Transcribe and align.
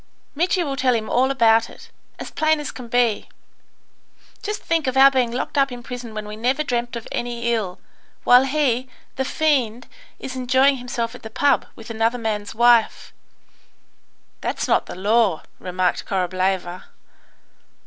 Mitri 0.33 0.63
will 0.63 0.75
tell 0.75 0.95
him 0.95 1.11
all 1.11 1.29
about 1.29 1.69
it, 1.69 1.91
as 2.17 2.31
plain 2.31 2.59
as 2.59 2.71
can 2.71 2.87
be. 2.87 3.29
Just 4.41 4.63
think 4.63 4.87
of 4.87 4.97
our 4.97 5.11
being 5.11 5.31
locked 5.31 5.59
up 5.59 5.71
in 5.71 5.83
prison 5.83 6.15
when 6.15 6.27
we 6.27 6.35
never 6.35 6.63
dreamt 6.63 6.95
of 6.95 7.07
any 7.11 7.53
ill, 7.53 7.79
while 8.23 8.45
he, 8.45 8.89
the 9.15 9.23
fiend, 9.23 9.85
is 10.17 10.35
enjoying 10.35 10.77
himself 10.77 11.13
at 11.13 11.21
the 11.21 11.29
pub, 11.29 11.67
with 11.75 11.91
another 11.91 12.17
man's 12.17 12.55
wife." 12.55 13.13
"That's 14.41 14.67
not 14.67 14.87
the 14.87 14.95
law," 14.95 15.43
remarked 15.59 16.07
Korableva. 16.07 16.85